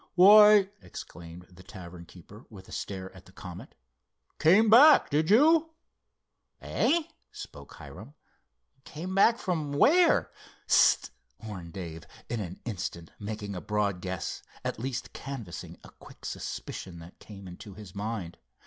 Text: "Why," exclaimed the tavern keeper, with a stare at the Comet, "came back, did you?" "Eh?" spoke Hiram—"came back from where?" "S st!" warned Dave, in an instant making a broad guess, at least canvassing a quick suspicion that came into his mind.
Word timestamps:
"Why," 0.15 0.71
exclaimed 0.81 1.43
the 1.51 1.61
tavern 1.61 2.05
keeper, 2.05 2.45
with 2.49 2.67
a 2.67 2.71
stare 2.71 3.15
at 3.15 3.27
the 3.27 3.31
Comet, 3.31 3.75
"came 4.39 4.67
back, 4.67 5.11
did 5.11 5.29
you?" 5.29 5.75
"Eh?" 6.59 7.03
spoke 7.31 7.73
Hiram—"came 7.75 9.13
back 9.13 9.37
from 9.37 9.73
where?" 9.73 10.31
"S 10.67 10.73
st!" 10.75 11.11
warned 11.43 11.73
Dave, 11.73 12.05
in 12.29 12.39
an 12.39 12.59
instant 12.65 13.11
making 13.19 13.53
a 13.55 13.61
broad 13.61 14.01
guess, 14.01 14.41
at 14.65 14.79
least 14.79 15.13
canvassing 15.13 15.77
a 15.83 15.91
quick 15.91 16.25
suspicion 16.25 16.97
that 16.97 17.19
came 17.19 17.47
into 17.47 17.75
his 17.75 17.93
mind. 17.93 18.39